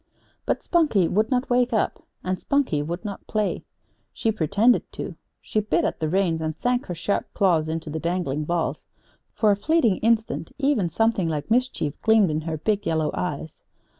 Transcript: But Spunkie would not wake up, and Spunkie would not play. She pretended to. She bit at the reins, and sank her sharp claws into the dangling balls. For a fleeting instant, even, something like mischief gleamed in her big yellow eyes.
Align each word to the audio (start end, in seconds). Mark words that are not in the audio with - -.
But 0.47 0.63
Spunkie 0.63 1.07
would 1.07 1.29
not 1.29 1.51
wake 1.51 1.73
up, 1.73 2.03
and 2.23 2.39
Spunkie 2.39 2.81
would 2.83 3.05
not 3.05 3.27
play. 3.27 3.63
She 4.11 4.31
pretended 4.31 4.91
to. 4.93 5.13
She 5.41 5.59
bit 5.59 5.85
at 5.85 5.99
the 5.99 6.09
reins, 6.09 6.41
and 6.41 6.55
sank 6.57 6.87
her 6.87 6.95
sharp 6.95 7.31
claws 7.35 7.69
into 7.69 7.91
the 7.91 7.99
dangling 7.99 8.45
balls. 8.45 8.87
For 9.35 9.51
a 9.51 9.55
fleeting 9.55 9.97
instant, 9.97 10.53
even, 10.57 10.89
something 10.89 11.27
like 11.29 11.51
mischief 11.51 12.01
gleamed 12.01 12.31
in 12.31 12.41
her 12.41 12.57
big 12.57 12.87
yellow 12.87 13.11
eyes. 13.13 13.61